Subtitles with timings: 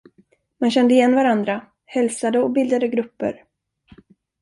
[0.57, 3.45] Man kände igen varandra, hälsade och bildade grupper.